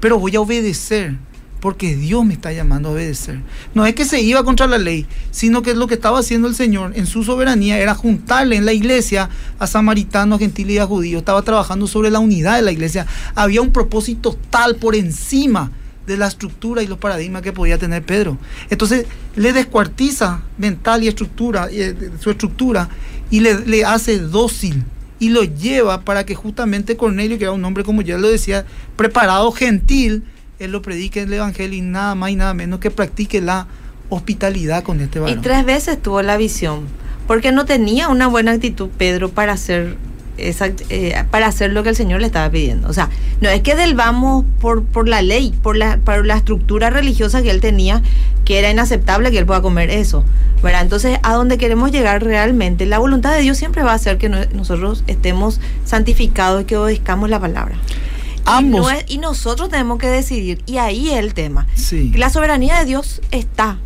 [0.00, 1.16] pero voy a obedecer
[1.64, 3.40] porque Dios me está llamando a obedecer.
[3.72, 6.54] No es que se iba contra la ley, sino que lo que estaba haciendo el
[6.54, 11.20] Señor en su soberanía era juntarle en la iglesia a samaritanos, gentiles y a judíos.
[11.20, 13.06] Estaba trabajando sobre la unidad de la iglesia.
[13.34, 15.72] Había un propósito tal por encima
[16.06, 18.36] de la estructura y los paradigmas que podía tener Pedro.
[18.68, 22.90] Entonces le descuartiza mental y estructura, eh, su estructura
[23.30, 24.84] y le, hace dócil
[25.18, 28.66] y lo lleva para que justamente Cornelio, que era un hombre como ya lo decía,
[28.96, 30.24] preparado, gentil,
[30.64, 33.66] él lo predique en el Evangelio y nada más y nada menos que practique la
[34.08, 35.38] hospitalidad con este varón.
[35.38, 36.84] Y tres veces tuvo la visión,
[37.26, 39.96] porque no tenía una buena actitud Pedro para hacer
[40.36, 42.88] eh, para hacer lo que el Señor le estaba pidiendo.
[42.88, 43.08] O sea,
[43.40, 47.40] no es que del vamos por, por la ley, por la, por la estructura religiosa
[47.42, 48.02] que él tenía,
[48.44, 50.24] que era inaceptable que él pueda comer eso.
[50.60, 50.82] ¿verdad?
[50.82, 54.28] Entonces, a donde queremos llegar realmente, la voluntad de Dios siempre va a hacer que
[54.28, 57.76] nosotros estemos santificados y que obedezcamos la palabra.
[58.44, 58.92] Ambos.
[59.08, 61.66] Y, nosotros tenemos que decidir, y ahí es el tema.
[61.74, 62.12] Sí.
[62.14, 63.78] La soberanía de Dios está.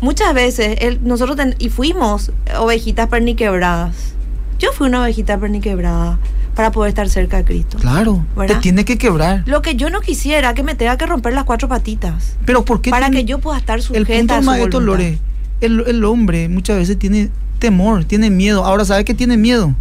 [0.00, 4.14] Muchas veces nosotros y fuimos ovejitas perniquebradas
[4.60, 6.18] yo fui una ovejita quebrada
[6.54, 7.78] para poder estar cerca de Cristo.
[7.78, 9.42] Claro, te tiene que quebrar.
[9.46, 12.36] Lo que yo no quisiera que me tenga que romper las cuatro patitas.
[12.44, 12.90] Pero ¿por qué?
[12.90, 15.18] Para que yo pueda estar sujeta el punto a su Lore,
[15.62, 18.64] el, el, hombre muchas veces tiene temor, tiene miedo.
[18.64, 19.74] Ahora, ¿sabe qué tiene miedo?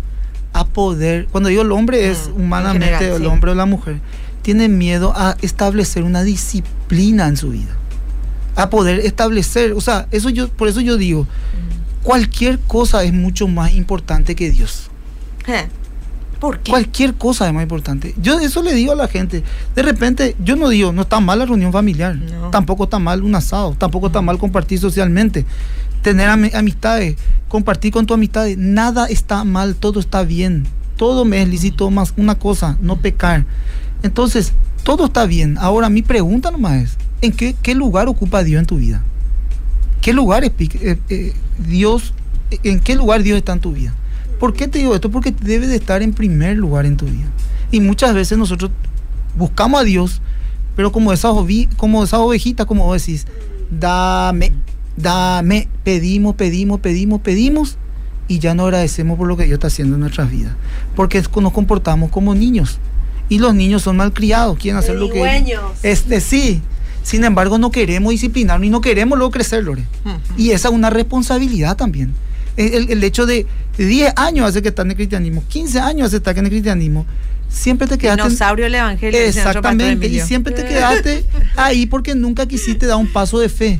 [0.54, 4.00] A poder, cuando digo el hombre es mm, humanamente el hombre o la mujer,
[4.42, 7.76] tiene miedo a establecer una disciplina en su vida.
[8.56, 11.28] A poder establecer, o sea, eso yo, por eso yo digo,
[12.04, 14.90] cualquier cosa es mucho más importante que Dios.
[15.48, 15.68] ¿Eh?
[16.40, 16.72] ¿Por qué?
[16.72, 18.16] Cualquier cosa es más importante.
[18.22, 19.44] Yo eso le digo a la gente.
[19.76, 22.18] De repente, yo no digo, no está mal la reunión familiar.
[22.52, 23.76] Tampoco está mal un asado.
[23.78, 25.46] Tampoco está mal compartir socialmente.
[26.02, 28.58] Tener amistades, compartir con tu amistades.
[28.58, 30.66] Nada está mal, todo está bien.
[30.96, 33.46] Todo me es lícito más una cosa, no pecar.
[34.04, 35.58] Entonces, todo está bien.
[35.58, 39.04] Ahora, mi pregunta nomás es, ¿en qué, qué lugar ocupa Dios en tu vida?
[40.02, 41.34] ¿Qué lugar eh, eh,
[41.68, 42.14] Dios,
[42.64, 43.94] en qué lugar Dios está en tu vida?
[44.40, 45.12] ¿Por qué te digo esto?
[45.12, 47.28] Porque debe de estar en primer lugar en tu vida.
[47.72, 48.72] Y muchas veces nosotros
[49.36, 50.22] buscamos a Dios,
[50.76, 51.34] pero como esas,
[51.76, 53.28] como esas ovejitas, como decís,
[53.70, 54.54] dame,
[55.02, 57.78] dame, pedimos, pedimos, pedimos, pedimos,
[58.28, 60.54] y ya no agradecemos por lo que Dios está haciendo en nuestras vidas.
[60.96, 62.80] Porque nos comportamos como niños.
[63.28, 65.56] Y los niños son malcriados, quieren hacer lo que...
[65.84, 66.62] Este, sí,
[67.04, 69.84] sin embargo, no queremos disciplinarnos y no queremos luego crecer, Lore.
[70.38, 72.14] Y esa es una responsabilidad también.
[72.58, 76.18] El, hecho de 10 años hace que estás en el cristianismo, 15 años hace que
[76.18, 77.06] estás en el cristianismo,
[77.50, 78.24] siempre te quedaste.
[78.24, 79.20] Dinosaurio el evangelio.
[79.22, 83.80] Exactamente, y siempre te quedaste ahí porque nunca quisiste dar un paso de fe.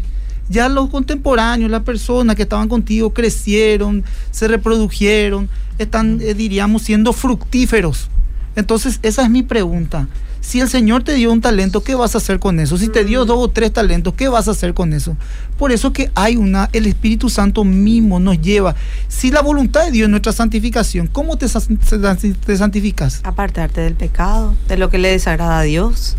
[0.50, 7.14] Ya los contemporáneos, las personas que estaban contigo, crecieron, se reprodujeron, están, eh, diríamos, siendo
[7.14, 8.10] fructíferos.
[8.56, 10.08] Entonces, esa es mi pregunta.
[10.42, 12.78] Si el Señor te dio un talento, ¿qué vas a hacer con eso?
[12.78, 15.16] Si te dio dos o tres talentos, ¿qué vas a hacer con eso?
[15.58, 18.76] Por eso que hay una, el Espíritu Santo mismo nos lleva.
[19.10, 23.20] Si la voluntad de Dios es nuestra santificación, ¿cómo te, te santificas?
[23.24, 26.16] Apartarte del pecado, de lo que le desagrada a Dios.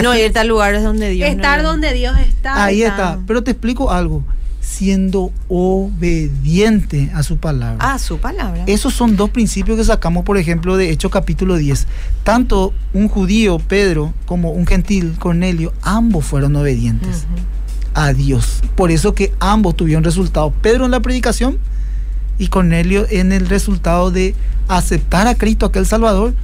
[0.00, 2.64] No irte a lugares donde Dios Estar donde Dios está.
[2.64, 3.18] Ahí está.
[3.26, 4.24] Pero te explico algo.
[4.60, 7.92] siendo obediente a su palabra.
[7.92, 8.62] A su palabra.
[8.66, 11.86] Esos son dos principios que sacamos, por ejemplo, de Hechos capítulo 10.
[12.22, 17.26] Tanto un judío, Pedro, como un gentil, Cornelio, ambos fueron obedientes
[17.94, 18.62] a Dios.
[18.76, 20.52] Por eso que ambos tuvieron resultados.
[20.62, 21.58] Pedro en la predicación
[22.38, 24.34] y Cornelio en el resultado de
[24.68, 26.34] aceptar a Cristo, aquel Salvador,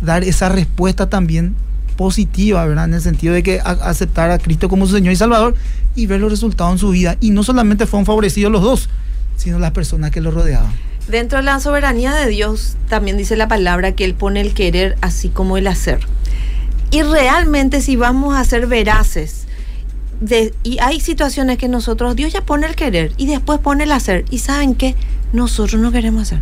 [0.00, 1.54] dar esa respuesta también
[1.96, 2.86] positiva, ¿verdad?
[2.86, 5.54] En el sentido de que aceptar a Cristo como su Señor y Salvador
[5.94, 7.16] y ver los resultados en su vida.
[7.20, 8.88] Y no solamente fueron favorecidos los dos,
[9.36, 10.72] sino las personas que lo rodeaban.
[11.08, 14.96] Dentro de la soberanía de Dios también dice la palabra que Él pone el querer
[15.00, 16.00] así como el hacer.
[16.90, 19.46] Y realmente si vamos a ser veraces,
[20.62, 24.24] y hay situaciones que nosotros, Dios ya pone el querer y después pone el hacer.
[24.30, 24.94] Y saben que
[25.32, 26.40] nosotros no queremos hacer.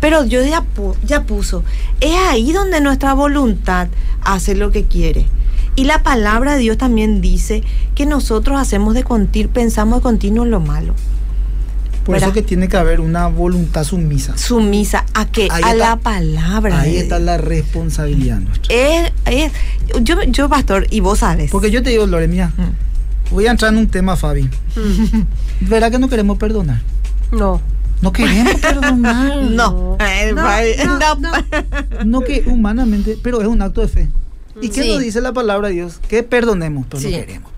[0.00, 0.64] Pero Dios ya,
[1.04, 1.64] ya puso.
[2.00, 3.88] Es ahí donde nuestra voluntad
[4.22, 5.26] hace lo que quiere.
[5.74, 7.62] Y la palabra de Dios también dice
[7.94, 10.94] que nosotros hacemos de continuo, pensamos de continuo en lo malo.
[12.08, 14.36] Por eso que tiene que haber una voluntad sumisa.
[14.38, 15.46] Sumisa a qué?
[15.50, 16.80] a la palabra.
[16.80, 18.74] Ahí está la responsabilidad nuestra.
[18.74, 19.52] Es,
[20.00, 21.50] yo, yo, pastor, y vos sabes.
[21.50, 23.34] Porque yo te digo, Loremia, mm.
[23.34, 24.44] voy a entrar en un tema, Fabi.
[24.44, 25.20] Mm.
[25.68, 26.80] ¿Verdad que no queremos perdonar?
[27.30, 27.60] No.
[28.00, 29.42] No queremos perdonar.
[29.42, 29.96] No.
[30.86, 31.32] No, no,
[32.04, 34.08] no, que humanamente, pero es un acto de fe.
[34.60, 36.00] ¿Y qué nos dice la palabra de Dios?
[36.08, 37.52] Que perdonemos, pero no queremos.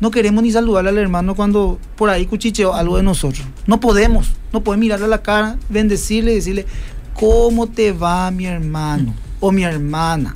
[0.00, 3.46] No queremos ni saludar al hermano cuando por ahí cuchicheó algo de nosotros.
[3.66, 4.32] No podemos.
[4.52, 6.66] No podemos mirarle a la cara, bendecirle y decirle,
[7.14, 10.34] ¿cómo te va mi hermano o mi hermana?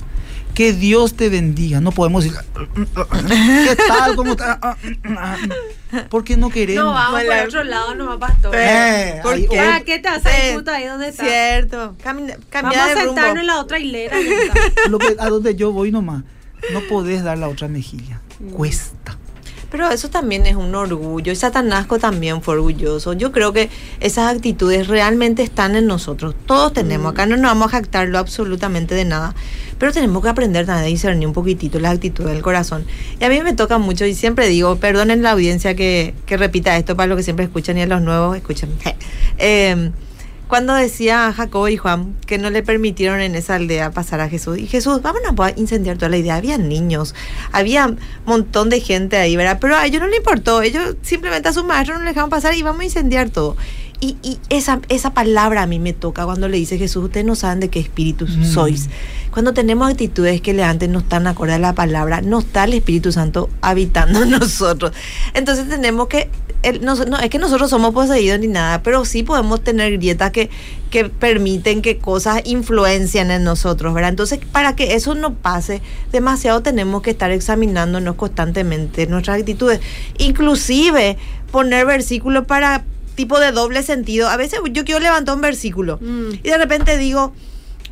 [0.59, 1.79] Que Dios te bendiga.
[1.79, 2.37] No podemos decir,
[2.85, 4.17] ¿qué tal?
[4.17, 4.75] ¿Cómo está?
[6.09, 6.83] Porque no queremos.
[6.83, 8.53] No, vamos por otro lado, no va pastor.
[8.53, 9.57] Eh, ¿Por qué?
[9.57, 11.23] Ah, ¿qué te hace ahí, puta, ahí donde está?
[11.23, 11.95] Cierto.
[12.03, 14.17] Camina, vamos a sentarnos en la otra hilera.
[14.89, 16.25] Lo que, a donde yo voy nomás.
[16.73, 18.19] No podés dar la otra mejilla.
[18.41, 18.49] Mm.
[18.49, 19.17] Cuesta.
[19.71, 21.31] Pero eso también es un orgullo.
[21.31, 23.13] Y Satanasco también fue orgulloso.
[23.13, 26.35] Yo creo que esas actitudes realmente están en nosotros.
[26.45, 27.05] Todos tenemos.
[27.05, 27.15] Mm.
[27.15, 29.35] Acá no nos vamos a jactarlo absolutamente de nada.
[29.77, 32.85] Pero tenemos que aprender también a discernir un poquitito las actitudes del corazón.
[33.19, 36.75] Y a mí me toca mucho y siempre digo, perdonen la audiencia que, que repita
[36.77, 38.69] esto para los que siempre escuchan y a los nuevos escuchan.
[39.37, 39.91] eh,
[40.49, 44.57] cuando decía Jacob y Juan que no le permitieron en esa aldea pasar a Jesús.
[44.57, 46.35] Y Jesús, vámonos a incendiar toda la idea.
[46.35, 47.13] Había niños,
[47.51, 49.59] había un montón de gente ahí, ¿verdad?
[49.61, 50.63] Pero a ellos no le importó.
[50.63, 53.57] Ellos simplemente a su maestro no le dejaron pasar y vamos a incendiar todo.
[54.01, 57.35] Y, y, esa, esa palabra a mí me toca cuando le dice Jesús, ustedes no
[57.35, 58.45] saben de qué espíritu mm.
[58.45, 58.89] sois.
[59.31, 62.73] Cuando tenemos actitudes que le antes no están acorde a la palabra, no está el
[62.73, 64.91] Espíritu Santo habitando en nosotros.
[65.33, 66.29] Entonces tenemos que,
[66.81, 70.49] no, es que nosotros somos poseídos ni nada, pero sí podemos tener grietas que,
[70.89, 74.09] que permiten que cosas influencien en nosotros, ¿verdad?
[74.09, 75.81] Entonces, para que eso no pase,
[76.11, 79.79] demasiado tenemos que estar examinándonos constantemente nuestras actitudes.
[80.17, 81.17] Inclusive
[81.51, 82.83] poner versículos para
[83.19, 84.29] tipo de doble sentido.
[84.29, 86.35] A veces yo quiero levantar un versículo mm.
[86.41, 87.33] y de repente digo,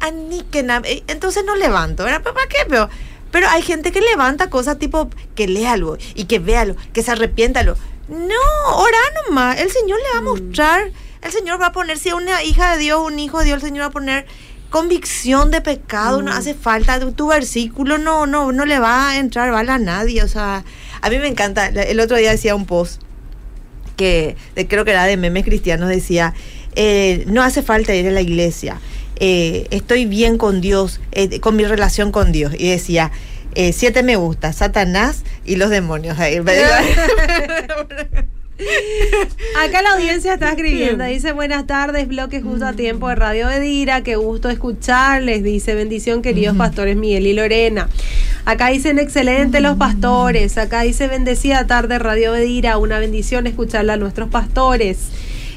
[0.01, 2.21] eh, entonces no levanto, ¿verdad?
[2.21, 2.59] ¿Para qué?
[2.69, 2.89] Pero,
[3.29, 7.75] pero hay gente que levanta cosas tipo que léalo y que véalo, que se arrepiéntalo.
[8.07, 9.59] No, ora nomás.
[9.59, 10.23] El Señor le va a mm.
[10.23, 13.45] mostrar, el Señor va a poner, si es una hija de Dios, un hijo de
[13.47, 14.27] Dios, el Señor va a poner
[14.69, 16.37] convicción de pecado, no mm.
[16.37, 20.23] hace falta tu, versículo, no, no, no le va a entrar bala a nadie.
[20.23, 20.63] O sea,
[21.01, 21.67] a mí me encanta.
[21.67, 23.01] El otro día decía un post
[23.97, 24.37] que
[24.69, 26.33] creo que era de memes cristianos, decía,
[26.75, 28.79] eh, no hace falta ir a la iglesia,
[29.19, 32.53] eh, estoy bien con Dios, eh, con mi relación con Dios.
[32.57, 33.11] Y decía,
[33.73, 36.15] siete me gusta, Satanás y los demonios.
[39.57, 44.01] Acá la audiencia está escribiendo, dice buenas tardes, bloque justo a tiempo de Radio Edira,
[44.01, 47.87] qué gusto escucharles, dice bendición queridos pastores Miguel y Lorena.
[48.45, 53.97] Acá dicen excelente los pastores, acá dice bendecida tarde Radio Edira, una bendición escucharla a
[53.97, 55.09] nuestros pastores.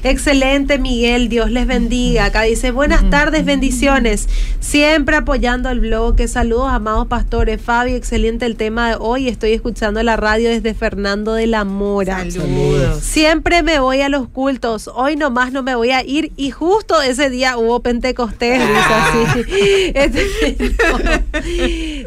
[0.03, 1.29] Excelente, Miguel.
[1.29, 2.25] Dios les bendiga.
[2.25, 4.27] Acá dice, buenas tardes, bendiciones.
[4.59, 6.27] Siempre apoyando el bloque.
[6.27, 7.61] Saludos, amados pastores.
[7.61, 9.27] Fabi, excelente el tema de hoy.
[9.27, 12.25] Estoy escuchando la radio desde Fernando de la Mora.
[12.31, 13.03] Saludos.
[13.03, 14.89] Siempre me voy a los cultos.
[14.93, 16.31] Hoy nomás no me voy a ir.
[16.35, 18.59] Y justo ese día hubo Pentecostés.
[18.59, 19.91] Dice así.
[19.93, 20.75] Este,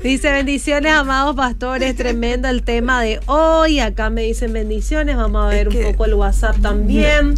[0.03, 1.95] dice, bendiciones, amados pastores.
[1.95, 3.79] Tremendo el tema de hoy.
[3.79, 5.17] Acá me dicen bendiciones.
[5.17, 7.35] Vamos a ver un poco el WhatsApp también.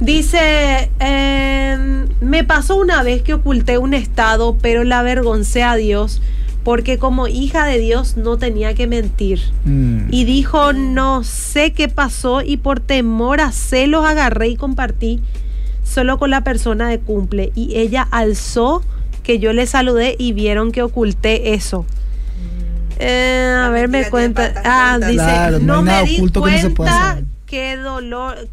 [0.00, 6.20] Dice, em, me pasó una vez que oculté un estado, pero la avergoncé a Dios
[6.64, 9.40] porque como hija de Dios no tenía que mentir.
[9.64, 10.08] Mm.
[10.10, 15.20] Y dijo, no sé qué pasó y por temor a celos agarré y compartí
[15.84, 17.52] solo con la persona de cumple.
[17.54, 18.82] Y ella alzó
[19.22, 21.86] que yo le saludé y vieron que oculté eso.
[22.98, 24.52] Eh, a La ver, me cuenta.
[24.64, 27.24] Ah, dice, Claro, no me di que cuenta saber".
[27.46, 28.48] qué dolor.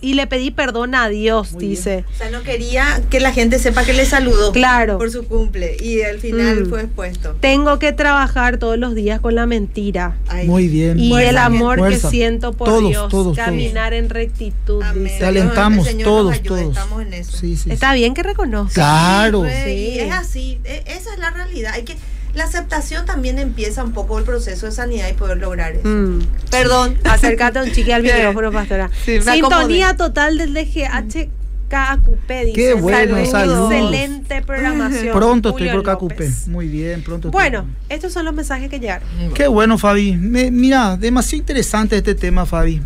[0.00, 1.70] Y le pedí perdón a Dios, Muy bien.
[1.72, 2.04] dice.
[2.14, 4.96] O sea, no quería que la gente sepa que le saludó Claro.
[4.96, 6.68] por su cumple y al final Mm.
[6.68, 7.36] fue expuesto.
[7.40, 10.16] Tengo que trabajar todos los días con la mentira.
[10.28, 10.46] Ay.
[10.46, 10.98] Muy bien.
[11.00, 12.08] Y Fuerza, el amor fuerza.
[12.08, 13.08] que siento por Todos, Dios.
[13.08, 15.04] todos, caminar en rectitud, Amén.
[15.04, 15.18] dice.
[15.18, 16.76] Te alentamos El Señor todos, nos ayude, todos.
[16.76, 17.36] Estamos en eso.
[17.36, 17.70] Sí, sí.
[17.72, 18.74] Está bien que reconozca.
[18.74, 19.44] Claro.
[19.46, 19.98] Sí, Sí.
[19.98, 21.72] Es así, e- esa es la realidad.
[21.74, 21.96] Hay que
[22.34, 25.88] la aceptación también empieza un poco el proceso de sanidad y poder lograr eso.
[25.88, 26.20] Mm.
[26.50, 26.96] Perdón.
[27.04, 28.90] Acércate un chiqui al micrófono, pastora.
[29.04, 29.94] Sí, Sintonía acomodé.
[29.96, 31.28] total del DGH
[31.68, 32.52] KQP, dice.
[32.54, 33.70] Qué bueno, saludos.
[33.72, 35.14] Excelente programación.
[35.16, 36.10] Pronto estoy por KQP.
[36.12, 36.48] López.
[36.48, 37.28] Muy bien, pronto.
[37.28, 37.38] estoy.
[37.40, 39.06] Bueno, estos son los mensajes que llegaron.
[39.34, 40.16] Qué bueno, Fabi.
[40.16, 42.80] Me- mira, demasiado interesante este tema, Fabi.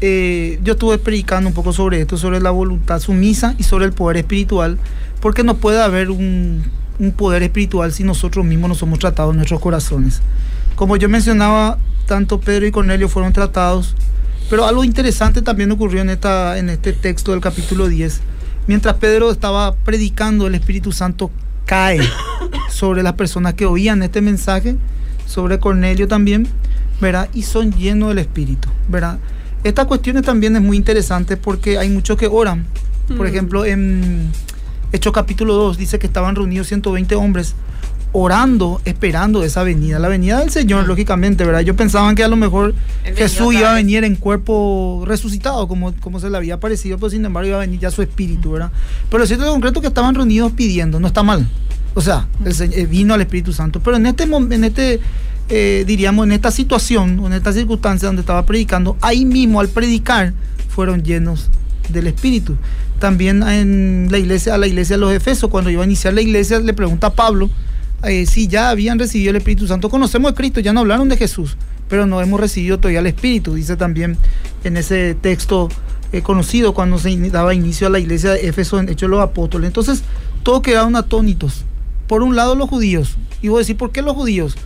[0.00, 3.92] Eh, yo estuve predicando un poco sobre esto, sobre la voluntad sumisa y sobre el
[3.92, 4.78] poder espiritual,
[5.20, 6.62] porque no puede haber un,
[6.98, 10.20] un poder espiritual si nosotros mismos no somos tratados en nuestros corazones.
[10.74, 13.94] Como yo mencionaba, tanto Pedro y Cornelio fueron tratados,
[14.50, 18.20] pero algo interesante también ocurrió en, esta, en este texto del capítulo 10.
[18.66, 21.30] Mientras Pedro estaba predicando, el Espíritu Santo
[21.66, 22.00] cae
[22.70, 24.76] sobre las personas que oían este mensaje,
[25.26, 26.48] sobre Cornelio también,
[27.00, 27.28] ¿verdad?
[27.34, 29.18] Y son llenos del Espíritu, ¿verdad?
[29.64, 32.64] Esta cuestión también es muy interesante porque hay muchos que oran.
[33.08, 33.30] Por Mm.
[33.30, 34.30] ejemplo, en
[34.92, 37.54] Hechos capítulo 2 dice que estaban reunidos 120 hombres
[38.12, 41.60] orando, esperando esa venida, la venida del Señor, lógicamente, ¿verdad?
[41.60, 42.74] Ellos pensaban que a lo mejor
[43.04, 47.10] Él Jesús iba a venir en cuerpo resucitado, como, como se le había parecido, pero
[47.10, 48.72] sin embargo iba a venir ya su espíritu, ¿verdad?
[49.10, 51.46] Pero lo cierto es concreto que estaban reunidos pidiendo, no está mal.
[51.94, 53.80] O sea, el eh, vino al Espíritu Santo.
[53.80, 55.00] Pero en este, en este
[55.48, 59.68] eh, diríamos, en esta situación, o en esta circunstancia donde estaba predicando, ahí mismo al
[59.68, 60.32] predicar
[60.68, 61.50] fueron llenos
[61.88, 62.56] del Espíritu.
[62.98, 66.20] También en la iglesia, a la iglesia de los Efesos, cuando iba a iniciar la
[66.20, 67.50] iglesia, le pregunta a Pablo
[68.04, 69.88] eh, si ya habían recibido el Espíritu Santo.
[69.88, 71.56] Conocemos a Cristo, ya no hablaron de Jesús,
[71.88, 74.16] pero no hemos recibido todavía el Espíritu, dice también
[74.64, 75.68] en ese texto
[76.12, 79.20] eh, conocido cuando se daba inicio a la iglesia de Éfeso en Hechos de los
[79.20, 79.66] Apóstoles.
[79.66, 80.02] Entonces,
[80.42, 81.64] todos quedaron atónitos.
[82.06, 83.18] Por un lado, los judíos.
[83.42, 84.56] Y voy a decir, ¿por qué los judíos?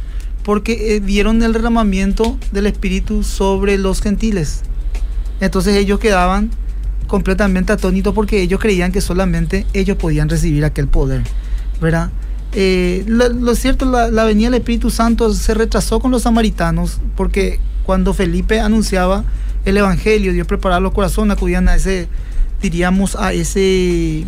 [0.45, 4.63] Porque eh, vieron el derramamiento del Espíritu sobre los gentiles.
[5.41, 6.51] Entonces ellos quedaban
[7.13, 11.21] completamente atónitos porque ellos creían que solamente ellos podían recibir aquel poder,
[11.79, 12.09] ¿verdad?
[12.55, 17.61] Eh, lo, cierto, la, la venida del Espíritu Santo se retrasó con los samaritanos porque
[17.85, 19.25] cuando Felipe anunciaba
[19.67, 22.09] el Evangelio, Dios preparaba los corazones, acudían a ese,
[22.63, 24.25] diríamos, a ese,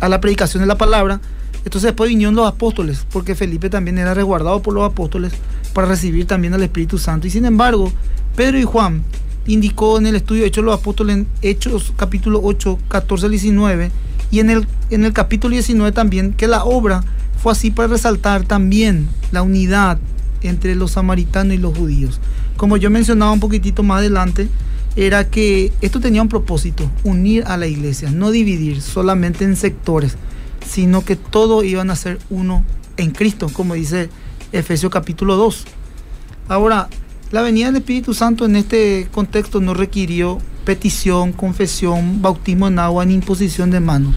[0.00, 1.20] a la predicación de la palabra.
[1.58, 5.34] Entonces después vinieron los apóstoles, porque Felipe también era resguardado por los apóstoles
[5.74, 7.26] para recibir también al Espíritu Santo.
[7.26, 7.92] Y sin embargo,
[8.34, 9.04] Pedro y Juan
[9.46, 13.90] indicó en el estudio Hechos los Apóstoles, en Hechos capítulo 8, 14 al 19,
[14.30, 17.04] y en el, en el capítulo 19 también, que la obra
[17.42, 19.98] fue así para resaltar también la unidad
[20.42, 22.20] entre los samaritanos y los judíos.
[22.56, 24.48] Como yo mencionaba un poquitito más adelante,
[24.96, 30.16] era que esto tenía un propósito, unir a la iglesia, no dividir solamente en sectores,
[30.66, 32.64] sino que todos iban a ser uno
[32.96, 34.08] en Cristo, como dice
[34.52, 35.64] Efesios capítulo 2.
[36.48, 36.88] Ahora,
[37.34, 43.04] la venida del Espíritu Santo en este contexto no requirió petición, confesión, bautismo en agua
[43.04, 44.14] ni imposición de manos.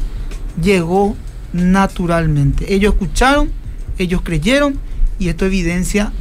[0.62, 1.16] Llegó
[1.52, 2.72] naturalmente.
[2.72, 3.50] Ellos escucharon,
[3.98, 4.78] ellos creyeron
[5.18, 6.14] y esto evidencia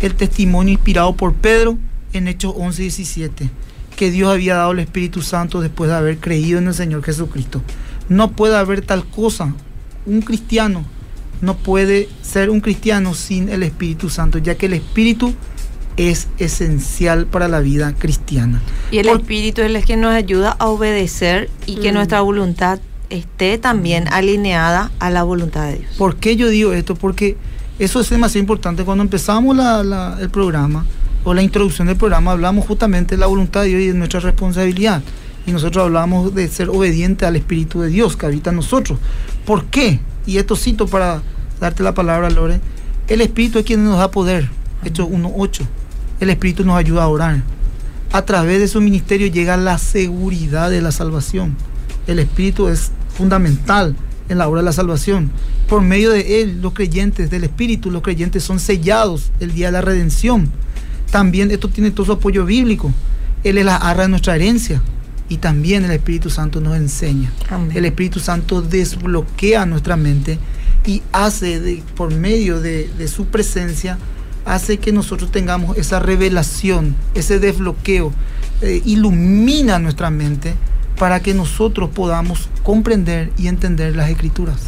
[0.00, 1.78] el testimonio inspirado por Pedro
[2.12, 3.50] en Hechos 11 y 17,
[3.96, 7.62] que Dios había dado el Espíritu Santo después de haber creído en el Señor Jesucristo.
[8.10, 9.54] No puede haber tal cosa.
[10.04, 10.84] Un cristiano
[11.40, 15.34] no puede ser un cristiano sin el Espíritu Santo, ya que el Espíritu
[15.96, 18.60] es esencial para la vida cristiana.
[18.90, 21.94] Y el Por- Espíritu es el que nos ayuda a obedecer y que Mm.
[21.94, 25.90] nuestra voluntad esté también alineada a la voluntad de Dios.
[25.98, 26.94] ¿Por qué yo digo esto?
[26.94, 27.36] Porque
[27.78, 28.84] eso es demasiado importante.
[28.84, 30.86] Cuando empezamos la- la- el programa
[31.24, 34.20] o la introducción del programa, hablamos justamente de la voluntad de Dios y de nuestra
[34.20, 35.02] responsabilidad.
[35.46, 38.98] Y nosotros hablamos de ser obediente al Espíritu de Dios que habita en nosotros.
[39.44, 40.00] ¿Por qué?
[40.24, 41.20] Y esto cito para
[41.60, 42.60] darte la palabra, Lore.
[43.08, 44.48] El Espíritu es quien nos da poder.
[44.84, 45.64] Hechos 1.8.
[46.22, 47.42] El Espíritu nos ayuda a orar.
[48.12, 51.56] A través de su ministerio llega la seguridad de la salvación.
[52.06, 53.96] El Espíritu es fundamental
[54.28, 55.32] en la obra de la salvación.
[55.68, 59.72] Por medio de Él, los creyentes del Espíritu, los creyentes son sellados el día de
[59.72, 60.48] la redención.
[61.10, 62.92] También esto tiene todo su apoyo bíblico.
[63.42, 64.80] Él es la arra de nuestra herencia.
[65.28, 67.32] Y también el Espíritu Santo nos enseña.
[67.50, 67.72] Amén.
[67.76, 70.38] El Espíritu Santo desbloquea nuestra mente
[70.86, 73.98] y hace de- por medio de, de su presencia,
[74.44, 78.12] hace que nosotros tengamos esa revelación, ese desbloqueo,
[78.60, 80.54] eh, ilumina nuestra mente
[80.98, 84.60] para que nosotros podamos comprender y entender las escrituras.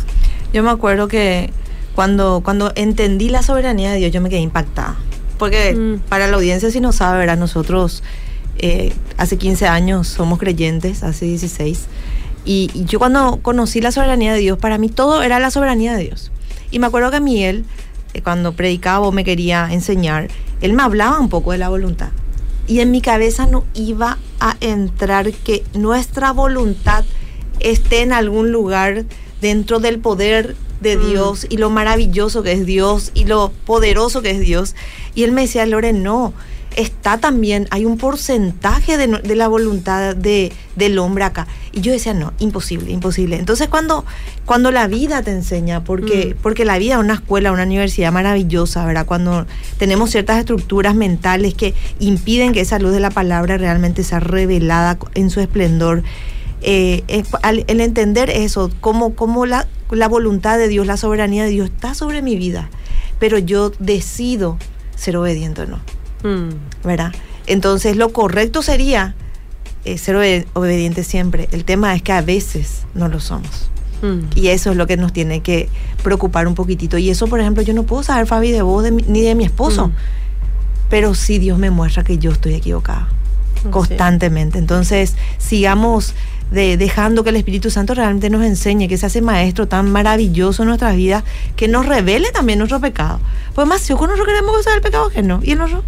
[0.52, 1.50] Yo me acuerdo que
[1.94, 4.96] cuando, cuando entendí la soberanía de Dios, yo me quedé impactada.
[5.38, 6.08] porque Mm.
[6.08, 7.36] para la audiencia si no sabe, ¿verdad?
[7.36, 8.04] Nosotros
[8.58, 11.86] eh, hace 15 años somos creyentes, hace 16.
[12.44, 15.94] Y, y yo cuando conocí la soberanía de Dios, para mí todo era la soberanía
[15.96, 16.30] de Dios.
[16.70, 17.64] Y me acuerdo que Miguel,
[18.22, 20.28] cuando predicaba o me quería enseñar,
[20.60, 22.10] él me hablaba un poco de la voluntad.
[22.66, 27.04] Y en mi cabeza no iba a entrar que nuestra voluntad
[27.60, 29.04] esté en algún lugar
[29.40, 31.10] dentro del poder de Mm.
[31.10, 34.74] Dios y lo maravilloso que es Dios y lo poderoso que es Dios.
[35.14, 36.32] Y él me decía, Lore, no,
[36.76, 41.46] está también, hay un porcentaje de, la voluntad de, del hombre acá.
[41.72, 43.36] Y yo decía, no, imposible, imposible.
[43.38, 44.04] Entonces cuando,
[44.44, 46.42] cuando la vida te enseña, porque, Mm.
[46.42, 49.06] porque la vida es una escuela, una universidad maravillosa, ¿verdad?
[49.06, 49.46] Cuando
[49.78, 54.98] tenemos ciertas estructuras mentales que impiden que esa luz de la palabra realmente sea revelada
[55.14, 56.02] en su esplendor.
[56.66, 61.44] eh, es- al- el entender eso, cómo, cómo la, la voluntad de Dios, la soberanía
[61.44, 62.70] de Dios está sobre mi vida,
[63.18, 64.56] pero yo decido
[64.96, 65.80] ser obediente o no.
[66.24, 66.48] Mm.
[66.84, 67.12] ¿verdad?
[67.46, 69.14] Entonces lo correcto sería
[69.84, 71.48] eh, ser obediente siempre.
[71.52, 73.70] El tema es que a veces no lo somos.
[74.02, 74.20] Mm.
[74.34, 75.68] Y eso es lo que nos tiene que
[76.02, 76.98] preocupar un poquitito.
[76.98, 79.34] Y eso, por ejemplo, yo no puedo saber, Fabi, de vos de mi- ni de
[79.34, 79.88] mi esposo.
[79.88, 79.92] Mm.
[80.90, 83.08] Pero sí Dios me muestra que yo estoy equivocada
[83.70, 84.58] constantemente.
[84.58, 86.14] Entonces, sigamos
[86.50, 90.62] de, dejando que el Espíritu Santo realmente nos enseñe, que se hace maestro tan maravilloso
[90.62, 91.24] en nuestras vidas,
[91.56, 93.20] que nos revele también nuestro pecado.
[93.54, 95.40] Pues más, si nosotros queremos gozar del pecado que no.
[95.42, 95.82] ¿Y el otro?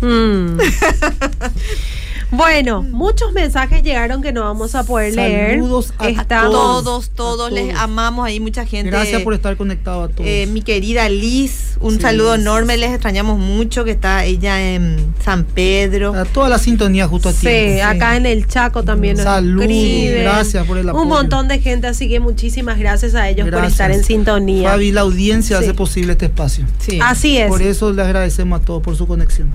[0.00, 0.58] Mm.
[2.30, 5.52] bueno, muchos mensajes llegaron que no vamos a poder leer.
[5.60, 8.26] Saludos a Estamos- todos, todos les amamos.
[8.26, 8.90] Hay mucha gente.
[8.90, 10.28] Gracias por estar conectado a todos.
[10.28, 12.42] Eh, mi querida Liz, un Sí, saludo Liz.
[12.44, 12.76] enorme.
[12.76, 16.14] Les extrañamos mucho que está ella en San Pedro.
[16.14, 17.84] a toda la sintonía justo a Sí, tiempo.
[17.84, 20.22] acá en el Chaco también nos Salud, escriben.
[20.24, 21.02] gracias por el apoyo.
[21.02, 24.70] Un montón de gente, así que muchísimas gracias a ellos por estar en sintonía.
[24.70, 25.64] Fabi, la audiencia Sí.
[25.64, 26.66] hace posible este espacio.
[26.78, 26.98] Sí.
[27.02, 27.48] Así es.
[27.48, 29.48] Por eso le agradecemos a todos por su conexión.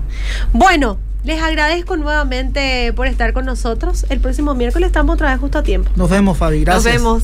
[0.52, 4.06] Bueno, les agradezco nuevamente por estar con nosotros.
[4.10, 5.90] El próximo miércoles estamos otra vez justo a tiempo.
[5.96, 6.60] Nos vemos, Fabi.
[6.60, 7.02] Gracias.
[7.02, 7.22] Nos vemos.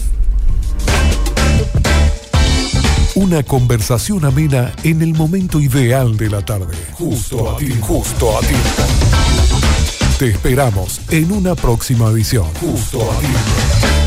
[3.15, 6.77] Una conversación amena en el momento ideal de la tarde.
[6.93, 8.55] Justo a ti, justo a ti.
[10.19, 12.47] Te esperamos en una próxima edición.
[12.61, 14.00] Justo a ti.